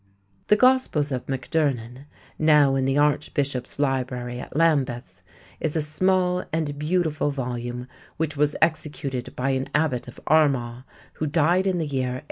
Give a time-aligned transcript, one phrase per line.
[0.47, 2.05] _The Gospels of MacDurnan
[2.39, 5.21] _(now in the Archbishop's Library at Lambeth)
[5.59, 10.85] is a small and beautiful volume which was executed by an abbot of Armagh
[11.17, 12.19] who died in the year 891.